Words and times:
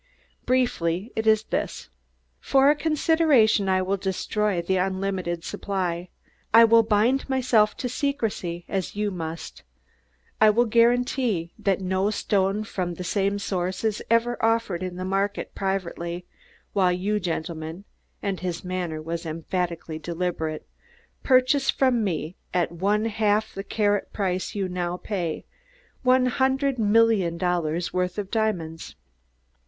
Briefly 0.47 1.13
it 1.15 1.27
is 1.27 1.43
this: 1.43 1.89
For 2.39 2.71
a 2.71 2.75
consideration 2.75 3.69
I 3.69 3.83
will 3.83 3.97
destroy 3.97 4.59
the 4.59 4.77
unlimited 4.77 5.43
supply. 5.43 6.09
I 6.51 6.63
will 6.63 6.81
bind 6.81 7.29
myself 7.29 7.77
to 7.77 7.87
secrecy, 7.87 8.65
as 8.67 8.95
you 8.95 9.11
must; 9.11 9.61
I 10.41 10.49
will 10.49 10.65
guarantee 10.65 11.53
that 11.59 11.81
no 11.81 12.09
stone 12.09 12.63
from 12.63 12.95
the 12.95 13.03
same 13.03 13.37
source 13.37 13.83
is 13.83 14.01
ever 14.09 14.43
offered 14.43 14.81
in 14.81 14.95
the 14.95 15.05
market 15.05 15.49
or 15.49 15.53
privately, 15.53 16.25
while 16.73 16.91
you 16.91 17.19
gentlemen," 17.19 17.85
and 18.23 18.39
his 18.39 18.63
manner 18.65 19.03
was 19.03 19.23
emphatically 19.23 19.99
deliberate, 19.99 20.67
"purchase 21.21 21.69
from 21.69 22.03
me 22.03 22.35
at 22.55 22.71
one 22.71 23.05
half 23.05 23.53
the 23.53 23.63
carat 23.63 24.11
price 24.11 24.55
you 24.55 24.67
now 24.67 24.97
pay 24.97 25.45
_one 26.03 26.27
hundred 26.27 26.79
million 26.79 27.37
dollars' 27.37 27.93
worth 27.93 28.17
of 28.17 28.31
diamonds! 28.31 28.95